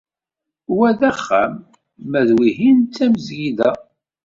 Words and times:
Wa 0.77 0.89
d 0.99 1.01
axxam 1.11 1.53
ma 2.09 2.21
d 2.27 2.29
wihin 2.37 2.79
d 2.83 2.91
tamesgida. 2.95 3.71